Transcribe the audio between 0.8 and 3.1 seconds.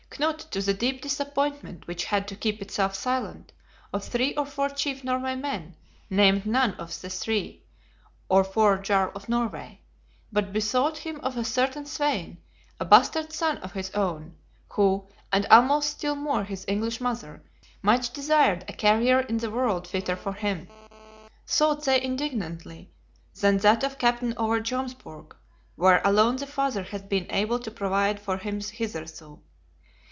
disappointment, which had to keep itself